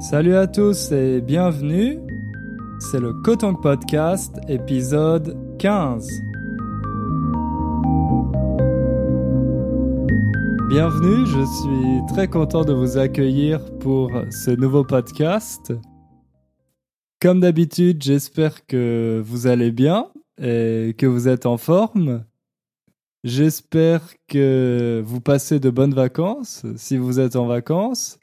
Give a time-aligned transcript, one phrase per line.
[0.00, 1.98] Salut à tous et bienvenue.
[2.78, 6.08] C'est le Kotong Podcast, épisode 15.
[10.70, 15.74] Bienvenue, je suis très content de vous accueillir pour ce nouveau podcast.
[17.20, 20.08] Comme d'habitude, j'espère que vous allez bien
[20.40, 22.24] et que vous êtes en forme.
[23.22, 28.18] J'espère que vous passez de bonnes vacances si vous êtes en vacances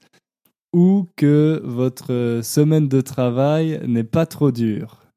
[0.77, 5.07] ou que votre semaine de travail n'est pas trop dure.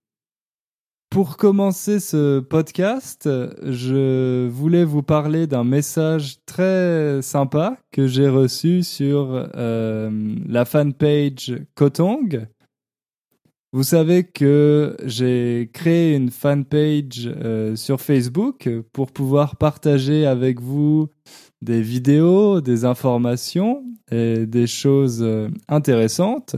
[1.10, 3.28] Pour commencer ce podcast,
[3.62, 11.52] je voulais vous parler d'un message très sympa que j'ai reçu sur euh, la fanpage
[11.74, 12.46] Kotong.
[13.74, 21.10] Vous savez que j'ai créé une fanpage euh, sur Facebook pour pouvoir partager avec vous
[21.60, 26.56] des vidéos, des informations et des choses euh, intéressantes.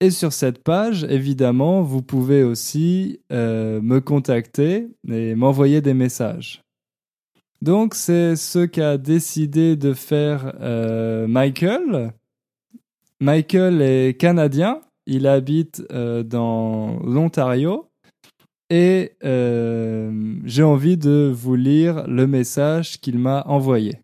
[0.00, 6.62] Et sur cette page, évidemment, vous pouvez aussi euh, me contacter et m'envoyer des messages.
[7.60, 10.54] Donc c'est ce qu'a décidé de faire
[11.28, 12.14] Michael.
[13.20, 17.90] Michael est canadien il habite euh, dans l'Ontario
[18.70, 24.02] et euh, j'ai envie de vous lire le message qu'il m'a envoyé.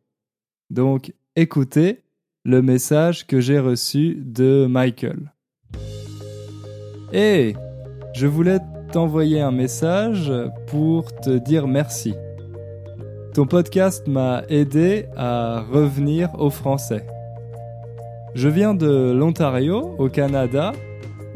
[0.69, 2.01] Donc écoutez
[2.47, 5.35] le message que j'ai reçu de Michael.
[7.13, 7.55] Et
[8.15, 8.59] je voulais
[8.91, 10.33] t'envoyer un message
[10.67, 12.15] pour te dire merci.
[13.35, 17.07] Ton podcast m'a aidé à revenir au français.
[18.35, 20.73] Je viens de l'Ontario, au Canada,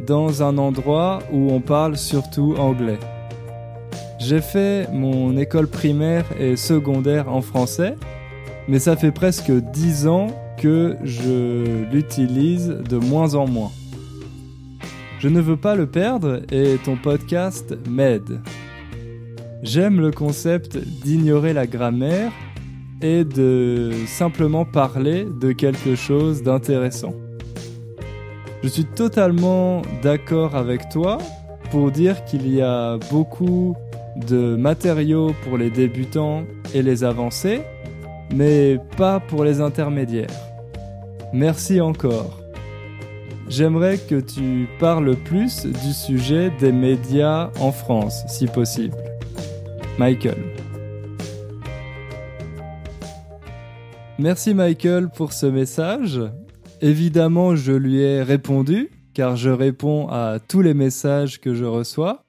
[0.07, 2.99] dans un endroit où on parle surtout anglais.
[4.19, 7.97] J'ai fait mon école primaire et secondaire en français,
[8.71, 13.73] mais ça fait presque dix ans que je l'utilise de moins en moins.
[15.19, 18.41] Je ne veux pas le perdre et ton podcast m'aide.
[19.65, 22.31] J'aime le concept d'ignorer la grammaire
[23.03, 27.15] et de simplement parler de quelque chose d'intéressant.
[28.63, 31.19] Je suis totalement d'accord avec toi
[31.73, 33.75] pour dire qu'il y a beaucoup
[34.29, 37.63] de matériaux pour les débutants et les avancés,
[38.35, 40.29] mais pas pour les intermédiaires.
[41.33, 42.41] Merci encore.
[43.49, 48.97] J'aimerais que tu parles plus du sujet des médias en France, si possible.
[49.99, 50.39] Michael.
[54.19, 56.21] Merci Michael pour ce message.
[56.81, 62.25] Évidemment, je lui ai répondu, car je réponds à tous les messages que je reçois.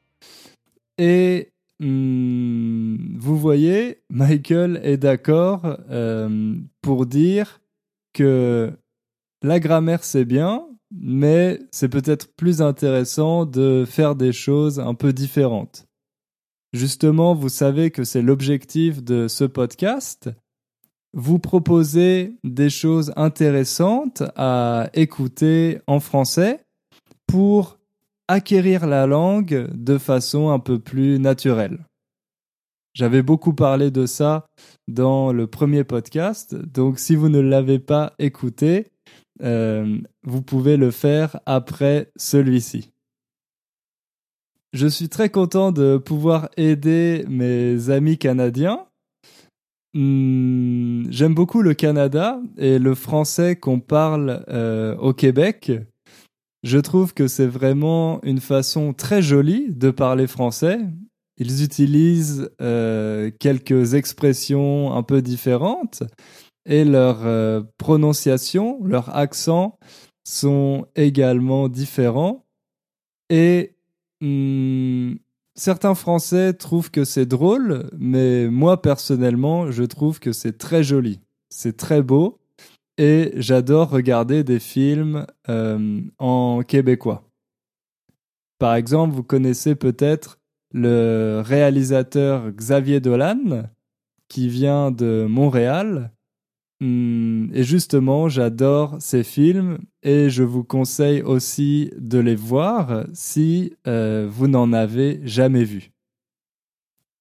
[0.98, 1.51] Et
[1.82, 7.62] hmm, vous voyez, Michael est d'accord euh, pour dire
[8.14, 8.72] que
[9.42, 15.14] la grammaire c'est bien, mais c'est peut-être plus intéressant de faire des choses un peu
[15.14, 15.86] différentes.
[16.74, 20.30] Justement, vous savez que c'est l'objectif de ce podcast,
[21.14, 26.62] vous proposez des choses intéressantes à écouter en français
[27.28, 27.78] pour
[28.32, 31.86] acquérir la langue de façon un peu plus naturelle.
[32.94, 34.46] J'avais beaucoup parlé de ça
[34.88, 38.88] dans le premier podcast, donc si vous ne l'avez pas écouté,
[39.42, 42.92] euh, vous pouvez le faire après celui-ci.
[44.74, 48.86] Je suis très content de pouvoir aider mes amis canadiens
[49.94, 55.72] Hmm, j'aime beaucoup le Canada et le français qu'on parle euh, au Québec.
[56.64, 60.80] Je trouve que c'est vraiment une façon très jolie de parler français.
[61.38, 66.04] Ils utilisent euh, quelques expressions un peu différentes
[66.66, 69.80] et leur euh, prononciation, leur accent
[70.24, 72.46] sont également différents.
[73.30, 73.76] Et
[74.22, 75.14] hmm,
[75.56, 81.22] certains Français trouvent que c'est drôle, mais moi personnellement, je trouve que c'est très joli.
[81.50, 82.41] C'est très beau
[82.98, 87.24] et j'adore regarder des films euh, en québécois.
[88.60, 90.40] Par exemple, vous connaissez peut-être
[90.74, 93.70] le réalisateur Xavier Dolan,
[94.28, 96.12] qui vient de Montréal
[96.82, 103.76] Hmm, et justement, j'adore ces films et je vous conseille aussi de les voir si
[103.86, 105.92] euh, vous n'en avez jamais vu.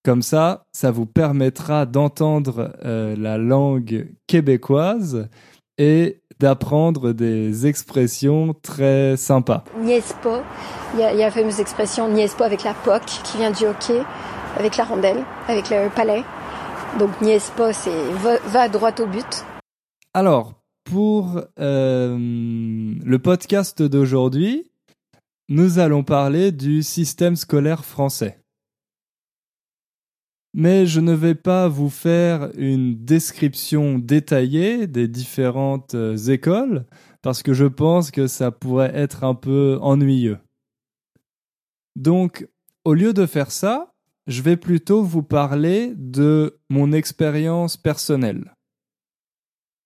[0.03, 5.29] Comme ça, ça vous permettra d'entendre euh, la langue québécoise
[5.81, 9.65] et d'apprendre des expressions très sympas.
[9.81, 10.45] Niaise pas.
[10.93, 14.03] Il y, a, la fameuse expression pas avec la POC qui vient du hockey,
[14.59, 16.23] avec la rondelle, avec le palais.
[16.99, 17.11] Donc
[17.57, 17.91] pas, c'est
[18.47, 19.45] va droit au but.
[20.13, 20.53] Alors,
[20.85, 24.71] pour euh, le podcast d'aujourd'hui,
[25.49, 28.40] nous allons parler du système scolaire français.
[30.53, 36.87] Mais je ne vais pas vous faire une description détaillée des différentes euh, écoles,
[37.23, 40.39] parce que je pense que ça pourrait être un peu ennuyeux.
[41.95, 42.49] Donc,
[42.85, 43.93] au lieu de faire ça,
[44.27, 48.55] je vais plutôt vous parler de mon expérience personnelle.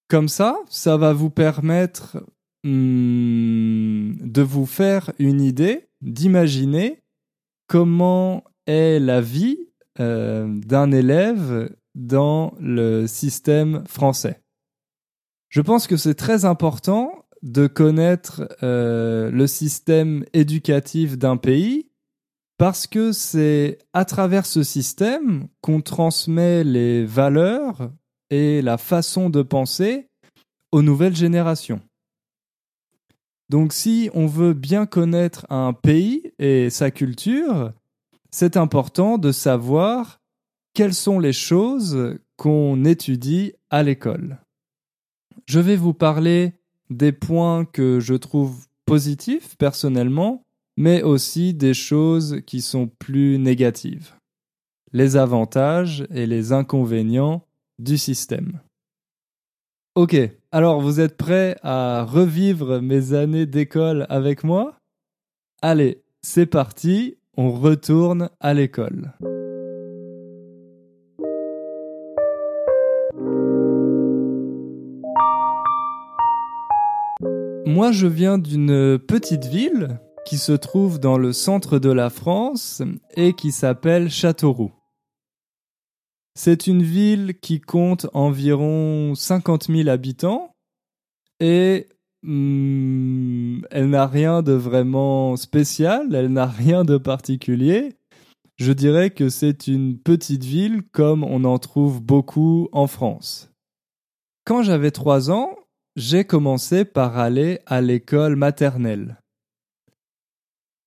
[0.08, 2.18] Comme ça, ça va vous permettre
[2.62, 7.02] hmm, de vous faire une idée, d'imaginer
[7.66, 9.63] comment est la vie
[9.98, 14.42] d'un élève dans le système français.
[15.48, 21.90] Je pense que c'est très important de connaître euh, le système éducatif d'un pays
[22.56, 27.90] parce que c'est à travers ce système qu'on transmet les valeurs
[28.30, 30.08] et la façon de penser
[30.72, 31.80] aux nouvelles générations.
[33.50, 37.72] Donc si on veut bien connaître un pays et sa culture,
[38.34, 40.20] c'est important de savoir
[40.74, 44.40] quelles sont les choses qu'on étudie à l'école.
[45.46, 46.54] Je vais vous parler
[46.90, 50.42] des points que je trouve positifs personnellement,
[50.76, 54.14] mais aussi des choses qui sont plus négatives.
[54.92, 57.46] Les avantages et les inconvénients
[57.78, 58.58] du système.
[59.94, 60.16] Ok,
[60.50, 64.76] alors vous êtes prêts à revivre mes années d'école avec moi?
[65.62, 69.12] Allez, c'est parti, on retourne à l'école.
[77.66, 82.82] Moi, je viens d'une petite ville qui se trouve dans le centre de la France
[83.16, 84.72] et qui s'appelle Châteauroux.
[86.34, 90.52] C'est une ville qui compte environ 50 000 habitants
[91.40, 91.88] et
[92.24, 97.94] hmm, elle n'a rien de vraiment spécial, elle n'a rien de particulier.
[98.56, 103.50] Je dirais que c'est une petite ville comme on en trouve beaucoup en France.
[104.44, 105.56] Quand j'avais trois ans,
[105.96, 109.18] j'ai commencé par aller à l'école maternelle.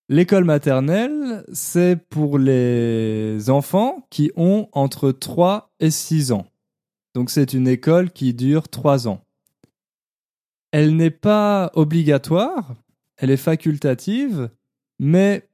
[0.10, 6.46] L'école maternelle, c'est pour les enfants qui ont entre 3 et 6 ans.
[7.14, 9.27] Donc c'est une école qui dure 3 ans.
[10.78, 12.76] Elle n'est pas obligatoire,
[13.18, 14.52] elle est facultative,
[15.00, 15.50] mais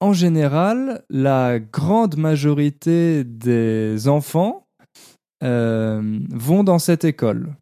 [0.00, 4.66] en général, la grande majorité des enfants
[5.44, 7.54] euh, vont dans cette école.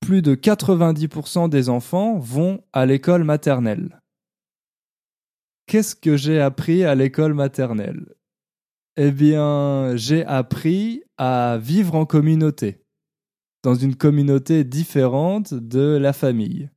[0.00, 4.00] Plus de 90% des enfants vont à l'école maternelle.
[5.66, 8.14] Qu'est-ce que j'ai appris à l'école maternelle?
[8.96, 12.81] Eh bien, j'ai appris à vivre en communauté,
[13.62, 16.70] dans une communauté différente de la famille.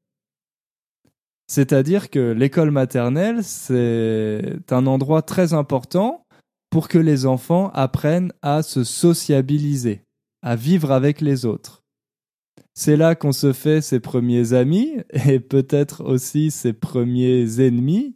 [1.47, 6.25] C'est-à-dire que l'école maternelle, c'est un endroit très important
[6.69, 10.01] pour que les enfants apprennent à se sociabiliser,
[10.41, 11.83] à vivre avec les autres.
[12.73, 14.97] C'est là qu'on se fait ses premiers amis
[15.27, 18.15] et peut-être aussi ses premiers ennemis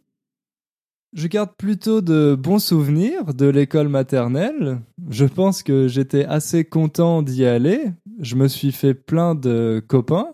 [1.12, 4.80] je garde plutôt de bons souvenirs de l'école maternelle.
[5.08, 7.92] Je pense que j'étais assez content d'y aller.
[8.20, 10.32] Je me suis fait plein de copains.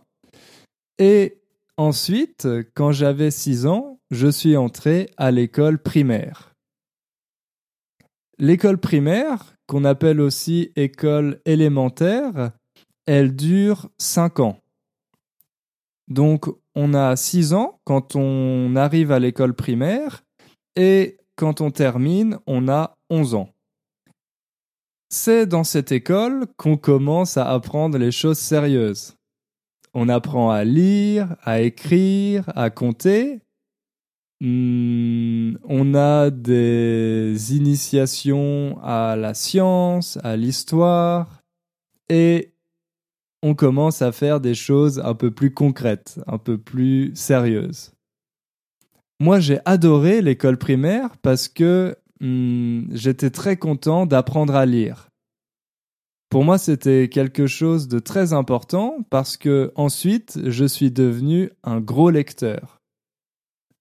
[0.99, 1.41] Et
[1.77, 6.53] ensuite, quand j'avais 6 ans, je suis entré à l'école primaire.
[8.39, 12.53] L'école primaire, qu'on appelle aussi école élémentaire,
[13.07, 14.61] elle dure 5 ans.
[16.09, 20.23] Donc on a 6 ans quand on arrive à l'école primaire
[20.77, 23.51] et quand on termine, on a 11 ans.
[25.09, 29.17] C'est dans cette école qu'on commence à apprendre les choses sérieuses.
[29.95, 33.41] On apprend à lire, à écrire, à compter.
[34.41, 41.43] Hmm, on a des initiations à la science, à l'histoire,
[42.11, 42.53] et
[43.43, 47.96] on commence à faire des choses un peu plus concrètes, un peu plus sérieuses.
[49.19, 55.09] Moi, j'ai adoré l'école primaire parce que hmm, j'étais très content d'apprendre à lire.
[56.29, 61.81] Pour moi, c'était quelque chose de très important parce que ensuite, je suis devenu un
[61.81, 62.83] gros lecteur.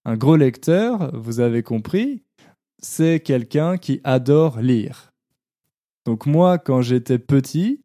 [0.04, 2.22] Un gros lecteur, vous avez compris,
[2.78, 5.12] c'est quelqu'un qui adore lire.
[6.06, 7.82] Donc moi, quand j'étais petit,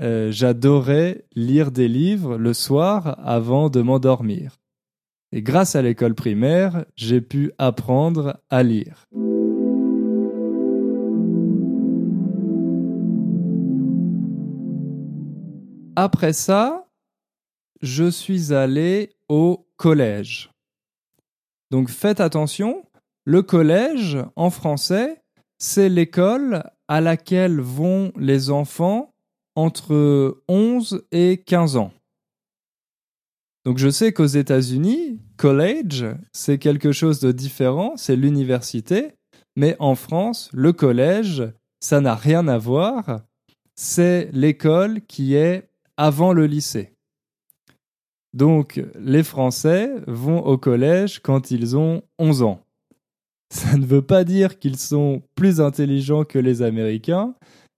[0.00, 4.61] euh, j'adorais lire des livres le soir avant de m'endormir.
[5.32, 9.06] Et grâce à l'école primaire, j'ai pu apprendre à lire.
[15.96, 16.86] Après ça,
[17.80, 20.50] je suis allé au collège.
[21.70, 22.82] Donc faites attention,
[23.24, 25.22] le collège en français,
[25.58, 29.14] c'est l'école à laquelle vont les enfants
[29.54, 31.92] entre 11 et 15 ans.
[33.64, 39.12] Donc je sais qu'aux États-Unis, college, c'est quelque chose de différent, c'est l'université,
[39.56, 41.44] mais en France, le collège,
[41.80, 43.20] ça n'a rien à voir,
[43.76, 46.92] c'est l'école qui est avant le lycée.
[48.32, 52.64] Donc les Français vont au collège quand ils ont 11 ans.
[53.52, 57.34] Ça ne veut pas dire qu'ils sont plus intelligents que les Américains,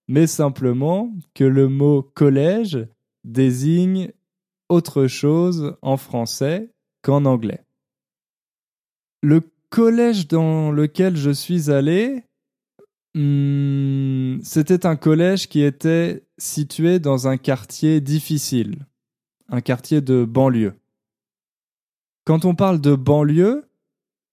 [0.07, 2.87] mais simplement que le mot collège
[3.25, 4.13] désigne
[4.75, 6.71] autre chose en français
[7.03, 7.65] qu'en anglais.
[9.23, 9.41] Le
[9.71, 12.25] collège dans lequel je suis allé,
[13.15, 18.87] hmm, c'était un collège qui était situé dans un quartier difficile,
[19.49, 20.75] un quartier de banlieue.
[22.25, 23.65] Quand on parle de banlieue,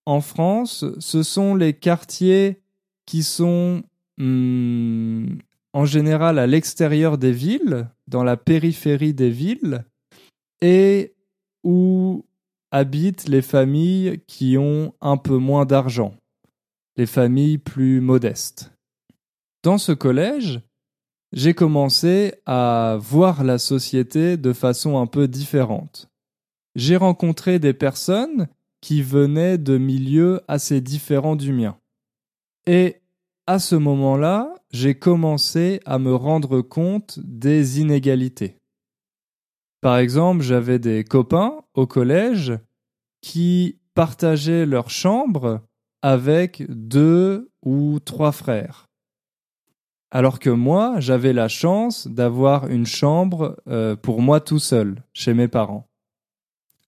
[0.07, 2.61] en France, ce sont les quartiers
[3.05, 3.83] qui sont
[4.17, 5.35] hmm,
[5.73, 9.85] en général à l'extérieur des villes, dans la périphérie des villes,
[10.61, 11.15] et
[11.63, 12.25] où
[12.71, 16.13] habitent les familles qui ont un peu moins d'argent,
[16.97, 18.71] les familles plus modestes.
[19.63, 20.61] Dans ce collège,
[21.33, 26.09] j'ai commencé à voir la société de façon un peu différente.
[26.75, 28.47] J'ai rencontré des personnes
[28.81, 31.77] qui venaient de milieux assez différents du mien.
[32.65, 32.97] Et
[33.47, 38.60] à ce moment-là, j'ai commencé à me rendre compte des inégalités.
[39.81, 42.53] Par exemple, j'avais des copains au collège
[43.21, 45.61] qui partageaient leur chambre
[46.03, 48.87] avec deux ou trois frères.
[50.11, 55.33] Alors que moi, j'avais la chance d'avoir une chambre euh, pour moi tout seul, chez
[55.33, 55.87] mes parents.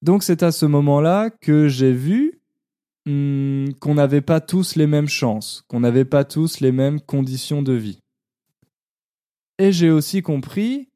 [0.02, 2.42] Donc c'est à ce moment-là que j'ai vu
[3.06, 7.62] hmm, qu'on n'avait pas tous les mêmes chances, qu'on n'avait pas tous les mêmes conditions
[7.62, 8.00] de vie.
[9.58, 10.90] Et j'ai aussi compris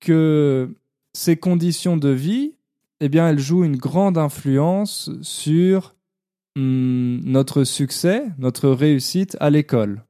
[0.00, 0.74] que
[1.18, 2.54] ces conditions de vie,
[3.00, 5.96] eh bien, elles jouent une grande influence sur
[6.54, 10.04] hmm, notre succès, notre réussite à l'école.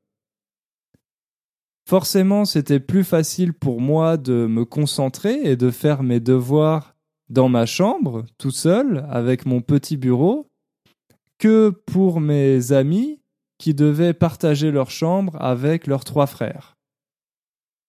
[1.88, 6.94] Forcément, c'était plus facile pour moi de me concentrer et de faire mes devoirs
[7.30, 10.46] dans ma chambre, tout seul, avec mon petit bureau,
[11.38, 13.18] que pour mes amis
[13.56, 16.76] qui devaient partager leur chambre avec leurs trois frères.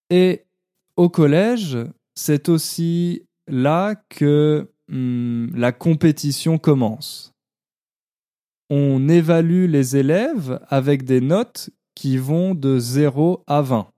[0.08, 0.46] Et
[0.96, 1.76] au collège,
[2.20, 7.32] c'est aussi là que hmm, la compétition commence.
[8.68, 13.88] On évalue les élèves avec des notes qui vont de 0 à 20.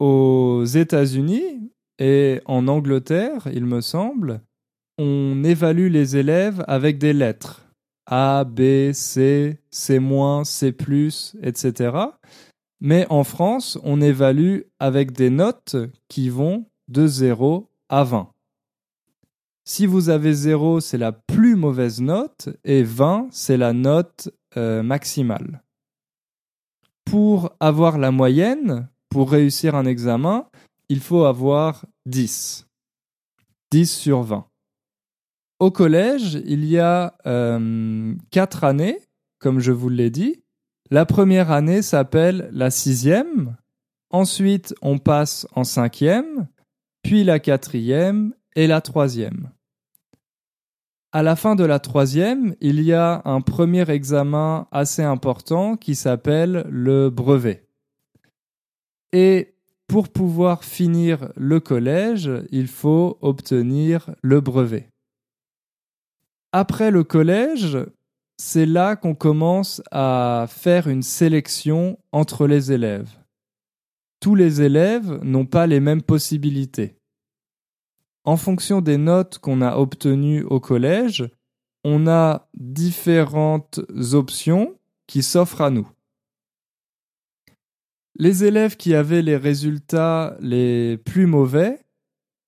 [0.00, 1.70] Aux États-Unis
[2.00, 4.40] et en Angleterre, il me semble,
[4.98, 7.68] on évalue les élèves avec des lettres.
[8.06, 10.00] A, B, C, C-,
[10.44, 10.74] C+,
[11.40, 11.98] etc.
[12.80, 15.76] Mais en France, on évalue avec des notes
[16.08, 18.30] qui vont de 0 à 20.
[19.64, 24.82] Si vous avez 0, c'est la plus mauvaise note et 20, c'est la note euh,
[24.82, 25.62] maximale.
[27.04, 30.48] Pour avoir la moyenne, pour réussir un examen,
[30.88, 32.66] il faut avoir 10.
[33.70, 34.46] 10 sur 20.
[35.60, 38.98] Au collège, il y a euh, 4 années,
[39.38, 40.42] comme je vous l'ai dit.
[40.90, 43.56] La première année s'appelle la sixième.
[44.10, 46.48] Ensuite, on passe en cinquième
[47.02, 49.50] puis la quatrième et la troisième.
[51.12, 55.96] À la fin de la troisième, il y a un premier examen assez important qui
[55.96, 57.66] s'appelle le brevet.
[59.12, 59.54] Et
[59.88, 64.88] pour pouvoir finir le collège, il faut obtenir le brevet.
[66.52, 67.76] Après le collège,
[68.36, 73.19] c'est là qu'on commence à faire une sélection entre les élèves
[74.20, 76.96] tous les élèves n'ont pas les mêmes possibilités.
[78.24, 81.28] En fonction des notes qu'on a obtenues au collège,
[81.84, 83.80] on a différentes
[84.12, 85.88] options qui s'offrent à nous.
[88.16, 91.80] Les élèves qui avaient les résultats les plus mauvais,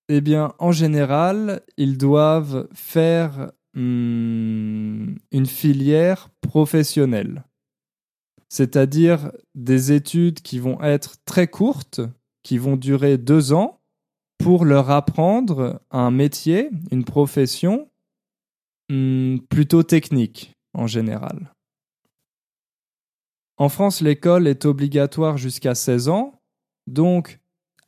[0.09, 7.43] eh bien, en général, ils doivent faire hmm, une filière professionnelle
[8.53, 12.01] c'est-à-dire des études qui vont être très courtes,
[12.43, 13.81] qui vont durer deux ans,
[14.37, 17.89] pour leur apprendre un métier, une profession
[18.89, 21.51] hmm, plutôt technique en général.
[23.57, 26.39] En France, l'école est obligatoire jusqu'à 16 ans,
[26.85, 27.39] donc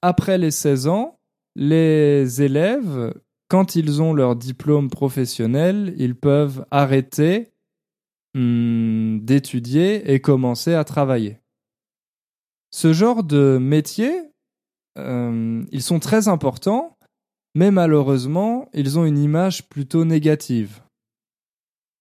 [0.01, 1.19] après les 16 ans,
[1.55, 3.13] les élèves
[3.50, 7.51] quand ils ont leur diplôme professionnel, ils peuvent arrêter
[8.36, 11.39] hmm, d'étudier et commencer à travailler.
[12.70, 14.22] Ce genre de métiers,
[14.98, 16.98] euh, ils sont très importants,
[17.56, 20.82] mais malheureusement, ils ont une image plutôt négative.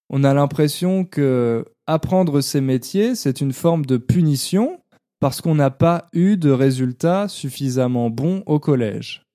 [0.09, 4.81] On a l'impression que apprendre ces métiers, c'est une forme de punition
[5.19, 9.25] parce qu'on n'a pas eu de résultats suffisamment bons au collège.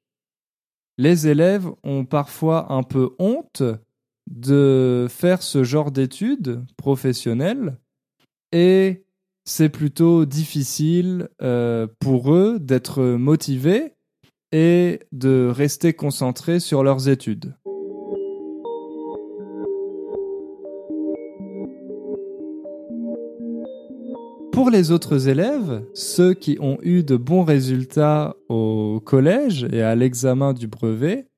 [0.99, 3.62] Les élèves ont parfois un peu honte
[4.30, 7.76] de faire ce genre d'études professionnelles
[8.52, 9.04] et
[9.44, 13.92] c'est plutôt difficile euh, pour eux d'être motivés
[14.52, 17.54] et de rester concentrés sur leurs études.
[24.52, 29.94] Pour les autres élèves, ceux qui ont eu de bons résultats au collège et à
[29.94, 31.29] l'examen du brevet,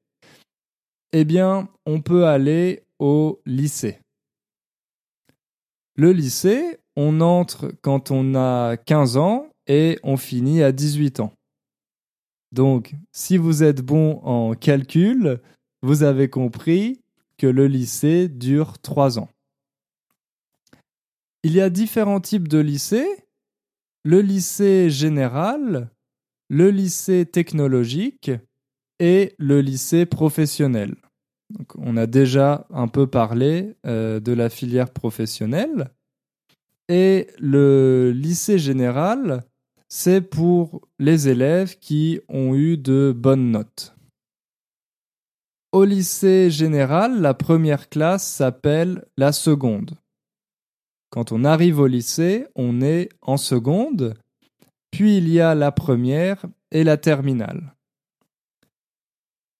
[1.12, 3.98] eh bien, on peut aller au lycée.
[5.94, 11.32] Le lycée, on entre quand on a 15 ans et on finit à 18 ans.
[12.50, 15.40] Donc, si vous êtes bon en calcul,
[15.82, 17.00] vous avez compris
[17.38, 19.28] que le lycée dure 3 ans.
[21.42, 23.08] Il y a différents types de lycées.
[24.04, 25.90] Le lycée général,
[26.48, 28.30] le lycée technologique
[29.02, 30.94] et le lycée professionnel.
[31.76, 35.90] on a déjà un peu parlé euh, de la filière professionnelle.
[36.88, 39.42] Et le lycée général,
[39.88, 43.96] c'est pour les élèves qui ont eu de bonnes notes.
[45.72, 49.98] Au lycée général, la première classe s'appelle la seconde.
[51.10, 54.14] Quand on arrive au lycée, on est en seconde,
[54.92, 57.74] puis il y a la première et la terminale.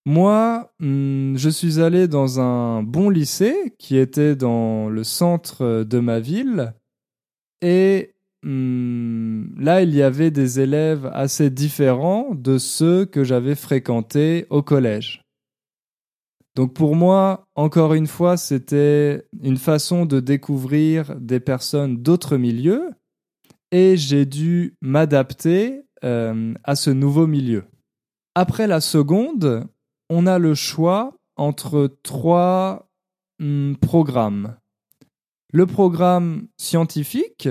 [0.04, 5.98] Moi, hmm, je suis allé dans un bon lycée qui était dans le centre de
[6.00, 6.74] ma ville
[7.60, 14.46] et hmm, là, il y avait des élèves assez différents de ceux que j'avais fréquentés
[14.50, 15.22] au collège.
[16.54, 22.90] Donc pour moi, encore une fois, c'était une façon de découvrir des personnes d'autres milieux
[23.70, 27.64] et j'ai dû m'adapter euh, à ce nouveau milieu.
[28.34, 29.66] Après la seconde,
[30.12, 32.90] on a le choix entre trois
[33.38, 34.56] hmm, programmes.
[35.54, 37.48] Le programme scientifique,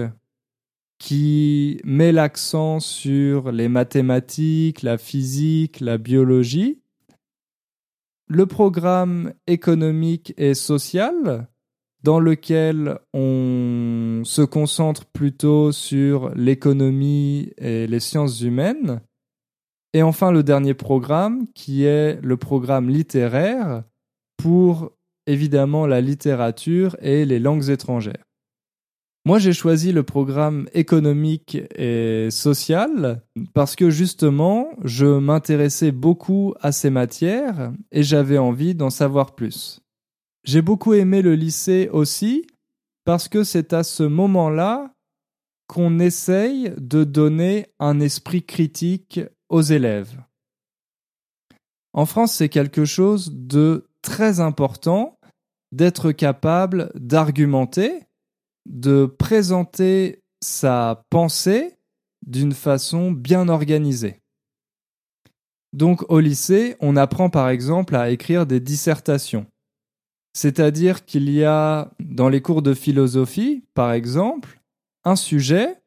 [0.99, 6.79] qui met l'accent sur les mathématiques, la physique, la biologie,
[8.27, 11.47] le programme économique et social,
[12.03, 19.01] dans lequel on se concentre plutôt sur l'économie et les sciences humaines.
[19.93, 23.83] Et enfin, le dernier programme, qui est le programme littéraire
[24.37, 24.91] pour
[25.27, 28.23] évidemment la littérature et les langues étrangères.
[29.23, 33.21] Moi, j'ai choisi le programme économique et social
[33.53, 39.81] parce que justement, je m'intéressais beaucoup à ces matières et j'avais envie d'en savoir plus.
[40.43, 42.47] J'ai beaucoup aimé le lycée aussi
[43.05, 44.91] parce que c'est à ce moment-là
[45.67, 49.19] qu'on essaye de donner un esprit critique
[49.51, 50.19] aux élèves.
[51.93, 55.19] En France, c'est quelque chose de très important
[55.71, 58.07] d'être capable d'argumenter
[58.65, 61.77] de présenter sa pensée
[62.25, 64.19] d'une façon bien organisée.
[65.73, 69.45] Donc au lycée, on apprend par exemple à écrire des dissertations.
[70.33, 74.61] C'est-à-dire qu'il y a dans les cours de philosophie, par exemple,
[75.03, 75.81] un sujet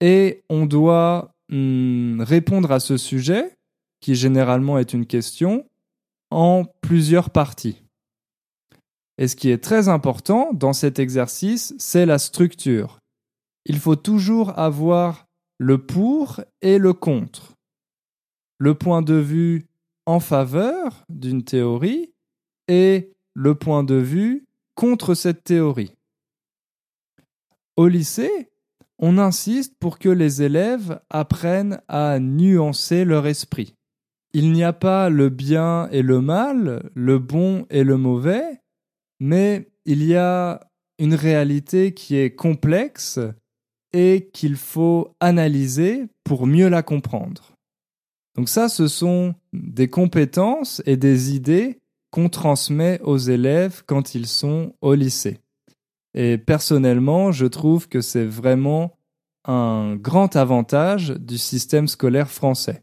[0.00, 3.56] et on doit hmm, répondre à ce sujet,
[4.00, 5.68] qui généralement est une question,
[6.30, 7.82] en plusieurs parties.
[9.18, 12.98] Et ce qui est très important dans cet exercice, c'est la structure.
[13.64, 15.26] Il faut toujours avoir
[15.58, 17.54] le pour et le contre.
[18.58, 19.66] Le point de vue
[20.06, 22.12] en faveur d'une théorie
[22.68, 25.92] et le point de vue contre cette théorie.
[27.76, 28.50] Au lycée,
[28.98, 33.74] on insiste pour que les élèves apprennent à nuancer leur esprit.
[34.32, 38.60] Il n'y a pas le bien et le mal, le bon et le mauvais,
[39.20, 43.18] mais il y a une réalité qui est complexe
[43.92, 47.54] et qu'il faut analyser pour mieux la comprendre.
[48.34, 51.80] Donc ça, ce sont des compétences et des idées
[52.10, 55.38] qu'on transmet aux élèves quand ils sont au lycée.
[56.16, 58.98] Et personnellement, je trouve que c'est vraiment
[59.44, 62.82] un grand avantage du système scolaire français.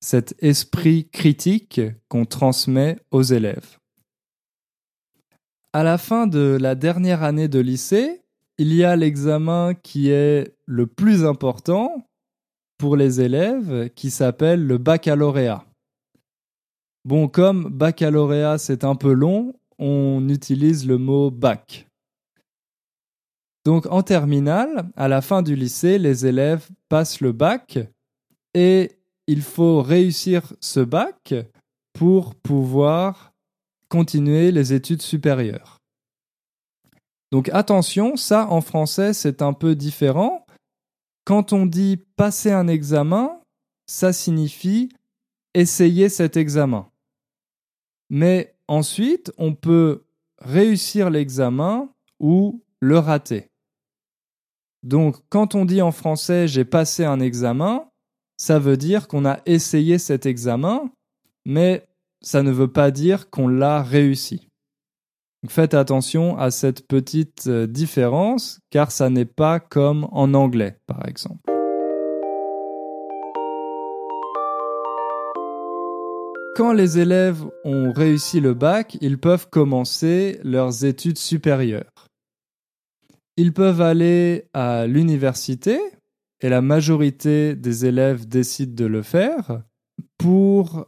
[0.00, 3.78] cet esprit critique qu'on transmet aux élèves.
[5.72, 8.22] À la fin de la dernière année de lycée,
[8.58, 12.08] il y a l'examen qui est le plus important
[12.78, 15.64] pour les élèves qui s'appelle le baccalauréat.
[17.04, 21.87] Bon, comme baccalauréat c'est un peu long, on utilise le mot bac.
[23.68, 27.78] Donc en terminale, à la fin du lycée, les élèves passent le bac
[28.54, 28.92] et
[29.26, 31.34] il faut réussir ce bac
[31.92, 33.34] pour pouvoir
[33.90, 35.76] continuer les études supérieures.
[37.30, 40.46] Donc attention, ça en français c'est un peu différent.
[41.26, 43.38] Quand on dit passer un examen,
[43.84, 44.88] ça signifie
[45.52, 46.88] essayer cet examen.
[48.08, 50.06] Mais ensuite, on peut
[50.38, 53.50] réussir l'examen ou le rater.
[54.82, 57.88] Donc quand on dit en français j'ai passé un examen,
[58.36, 60.90] ça veut dire qu'on a essayé cet examen,
[61.44, 61.88] mais
[62.20, 64.48] ça ne veut pas dire qu'on l'a réussi.
[65.48, 71.06] faites attention à cette petite euh, différence, car ça n'est pas comme en anglais, par
[71.06, 71.40] exemple.
[76.56, 82.07] Quand les élèves ont réussi le bac, ils peuvent commencer leurs études supérieures.
[83.38, 85.78] Ils peuvent aller à l'université,
[86.40, 89.62] et la majorité des élèves décident de le faire,
[90.18, 90.86] pour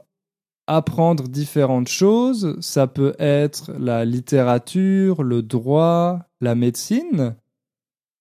[0.67, 2.59] apprendre différentes choses.
[2.61, 7.37] Ça peut être la littérature, le droit, la médecine.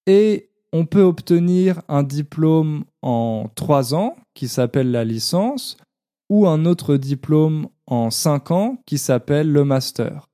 [0.05, 5.75] Et on peut obtenir un diplôme en trois ans qui s'appelle la licence
[6.29, 10.29] ou un autre diplôme en cinq ans qui s'appelle le master.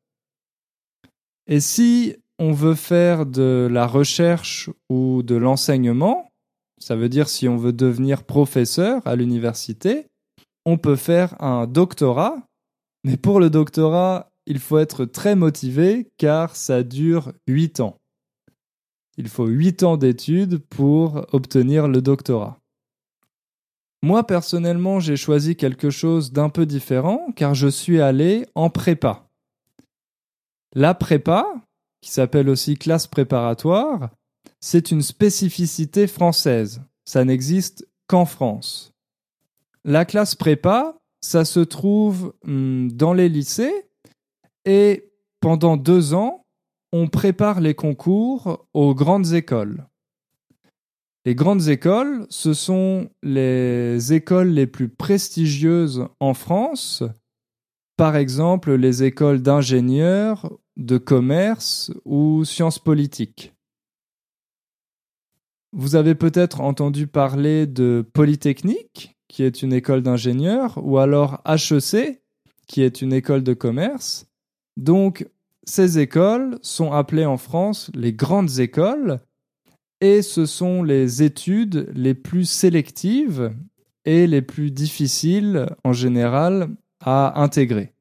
[1.48, 6.30] Et si on veut faire de la recherche ou de l'enseignement,
[6.78, 10.08] ça veut dire si on veut devenir professeur à l'université,
[10.66, 12.48] on peut faire un doctorat,
[13.04, 17.98] mais pour le doctorat, il faut être très motivé car ça dure 8 ans.
[19.18, 22.60] Il faut 8 ans d'études pour obtenir le doctorat.
[24.04, 29.28] Moi personnellement, j'ai choisi quelque chose d'un peu différent car je suis allé en prépa.
[30.74, 31.48] La prépa,
[32.06, 34.12] qui s'appelle aussi classe préparatoire,
[34.60, 36.84] c'est une spécificité française.
[37.04, 38.94] Ça n'existe qu'en France.
[39.84, 43.88] La classe prépa, ça se trouve hmm, dans les lycées
[44.66, 46.46] et pendant deux ans,
[46.92, 49.88] on prépare les concours aux grandes écoles.
[51.26, 57.02] Les grandes écoles, ce sont les écoles les plus prestigieuses en France,
[57.98, 63.54] par exemple les écoles d'ingénieurs, de commerce ou sciences politiques.
[65.72, 72.22] Vous avez peut-être entendu parler de Polytechnique, qui est une école d'ingénieurs, ou alors HEC,
[72.68, 74.28] qui est une école de commerce.
[74.78, 75.28] Donc,
[75.66, 79.20] ces écoles sont appelées en France les grandes écoles,
[80.02, 83.54] et ce sont les études les plus sélectives
[84.06, 87.95] et les plus difficiles en général à intégrer.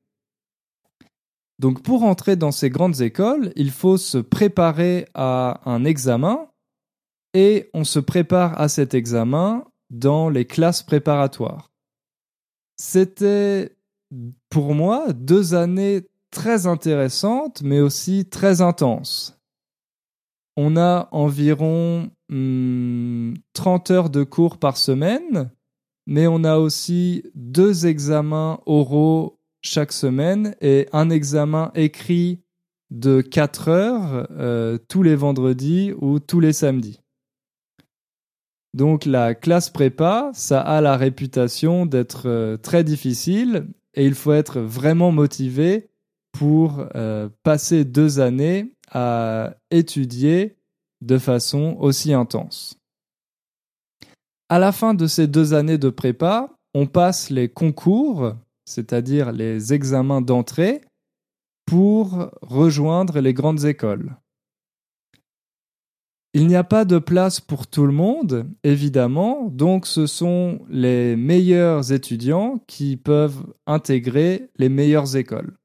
[1.58, 6.48] Donc pour entrer dans ces grandes écoles, il faut se préparer à un examen
[7.32, 11.70] et on se prépare à cet examen dans les classes préparatoires.
[12.76, 13.76] C'était
[14.50, 19.38] pour moi deux années très intéressantes mais aussi très intenses.
[20.56, 25.50] On a environ 30 hmm, heures de cours par semaine,
[26.06, 32.40] mais on a aussi deux examens oraux chaque semaine et un examen écrit
[32.90, 37.00] de 4 heures euh, tous les vendredis ou tous les samedis.
[38.74, 44.32] Donc la classe prépa, ça a la réputation d'être euh, très difficile et il faut
[44.32, 45.88] être vraiment motivé
[46.32, 50.56] pour euh, passer deux années à étudier
[51.00, 52.78] de façon aussi intense.
[54.50, 59.72] À la fin de ces deux années de prépa, on passe les concours, c'est-à-dire les
[59.72, 60.80] examens d'entrée,
[61.66, 64.16] pour rejoindre les grandes écoles.
[66.36, 71.14] Il n'y a pas de place pour tout le monde, évidemment, donc ce sont les
[71.14, 75.56] meilleurs étudiants qui peuvent intégrer les meilleures écoles.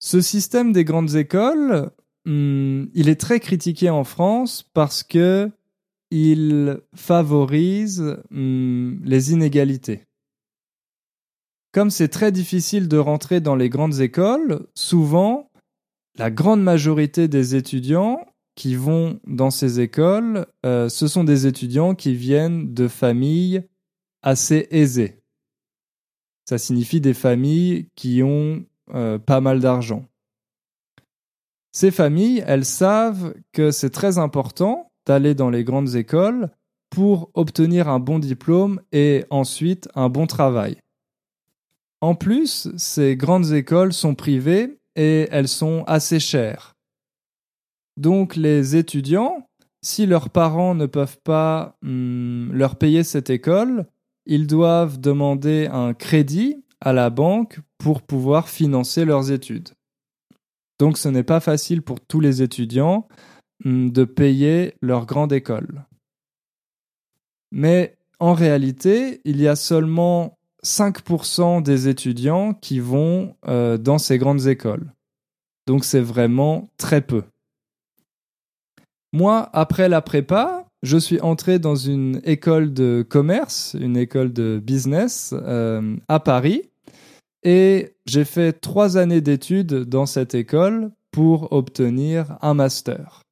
[0.00, 1.92] Ce système des grandes écoles,
[2.26, 5.50] hmm, il est très critiqué en France parce que
[6.10, 10.04] il favorise hmm, les inégalités.
[11.72, 15.50] Comme c'est très difficile de rentrer dans les grandes écoles, souvent,
[16.16, 21.94] la grande majorité des étudiants qui vont dans ces écoles, euh, ce sont des étudiants
[21.94, 23.62] qui viennent de familles
[24.20, 25.22] assez aisées.
[26.44, 30.04] Ça signifie des familles qui ont euh, pas mal d'argent.
[31.70, 36.50] Ces familles, elles savent que c'est très important d'aller dans les grandes écoles
[36.90, 40.76] pour obtenir un bon diplôme et ensuite un bon travail.
[42.02, 46.74] En plus, ces grandes écoles sont privées et elles sont assez chères.
[47.96, 49.46] Donc les étudiants,
[49.82, 53.86] si leurs parents ne peuvent pas hmm, leur payer cette école,
[54.26, 59.68] ils doivent demander un crédit à la banque pour pouvoir financer leurs études.
[60.80, 63.06] Donc ce n'est pas facile pour tous les étudiants
[63.64, 65.84] hmm, de payer leur grande école.
[67.52, 74.18] Mais en réalité, il y a seulement 5% des étudiants qui vont euh, dans ces
[74.18, 74.92] grandes écoles.
[75.66, 77.24] Donc c'est vraiment très peu.
[79.12, 84.60] Moi, après la prépa, je suis entré dans une école de commerce, une école de
[84.62, 86.70] business euh, à Paris,
[87.42, 93.22] et j'ai fait trois années d'études dans cette école pour obtenir un master.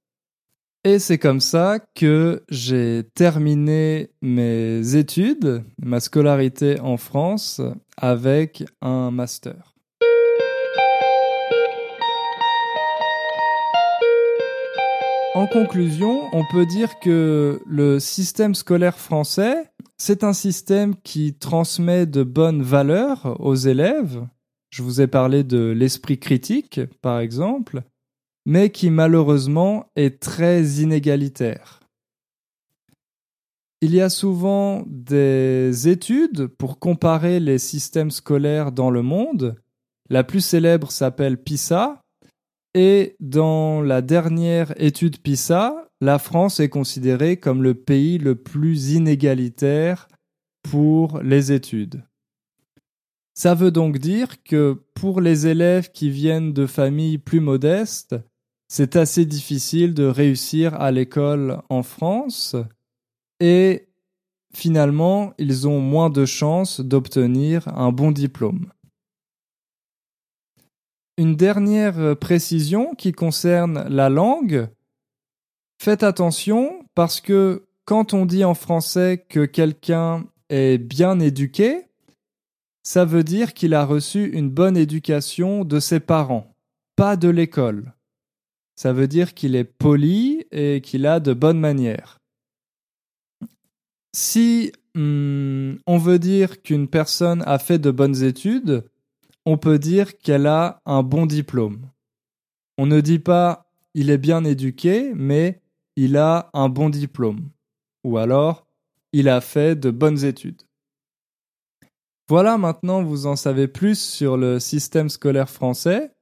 [0.83, 7.61] Et c'est comme ça que j'ai terminé mes études, ma scolarité en France,
[7.99, 9.75] avec un master.
[15.35, 22.07] En conclusion, on peut dire que le système scolaire français, c'est un système qui transmet
[22.07, 24.27] de bonnes valeurs aux élèves.
[24.71, 27.83] Je vous ai parlé de l'esprit critique, par exemple,
[28.51, 31.79] mais qui malheureusement est très inégalitaire.
[33.81, 39.55] Il y a souvent des études pour comparer les systèmes scolaires dans le monde.
[40.09, 42.03] La plus célèbre s'appelle PISA,
[42.75, 48.95] et dans la dernière étude PISA, la France est considérée comme le pays le plus
[48.95, 50.09] inégalitaire
[50.69, 52.03] pour les études.
[53.33, 58.17] Ça veut donc dire que pour les élèves qui viennent de familles plus modestes,
[58.73, 62.55] c'est assez difficile de réussir à l'école en France
[63.41, 63.89] et
[64.55, 68.71] finalement, ils ont moins de chances d'obtenir un bon diplôme.
[71.19, 74.69] Une dernière précision qui concerne la langue.
[75.83, 81.89] Faites attention parce que quand on dit en français que quelqu'un est bien éduqué,
[82.85, 86.55] ça veut dire qu'il a reçu une bonne éducation de ses parents,
[86.95, 87.95] pas de l'école
[88.81, 92.19] ça veut dire qu'il est poli et qu'il a de bonnes manières.
[94.17, 98.89] Si hmm, on veut dire qu'une personne a fait de bonnes études,
[99.45, 101.91] on peut dire qu'elle a un bon diplôme.
[102.79, 105.61] On ne dit pas il est bien éduqué, mais
[105.97, 107.51] il a un bon diplôme.
[108.03, 108.67] Ou alors
[109.13, 110.63] il a fait de bonnes études.
[112.31, 116.13] Voilà, maintenant vous en savez plus sur le système scolaire français.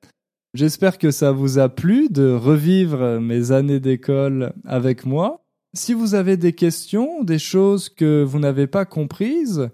[0.55, 5.45] J'espère que ça vous a plu de revivre mes années d'école avec moi.
[5.75, 9.69] Si vous avez des questions, des choses que vous n'avez pas comprises,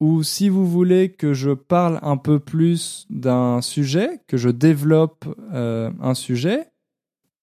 [0.00, 5.26] ou si vous voulez que je parle un peu plus d'un sujet, que je développe
[5.52, 6.70] euh, un sujet,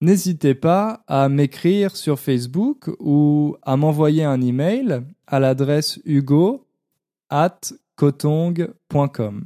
[0.01, 6.65] n'hésitez pas à m'écrire sur Facebook ou à m'envoyer un email à l'adresse hugo
[7.29, 7.59] at
[7.95, 9.45] kotong.com.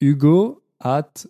[0.00, 1.26] Hugo at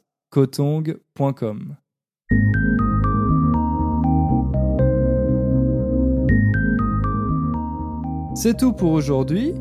[8.34, 9.54] C'est tout pour aujourd'hui.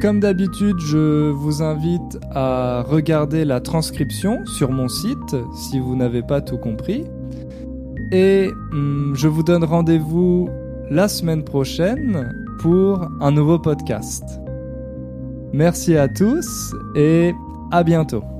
[0.00, 6.22] Comme d'habitude, je vous invite à regarder la transcription sur mon site si vous n'avez
[6.22, 7.04] pas tout compris.
[8.12, 10.50] Et hmm, je vous donne rendez-vous
[10.90, 14.24] la semaine prochaine pour un nouveau podcast.
[15.52, 17.32] Merci à tous et
[17.70, 18.33] à bientôt.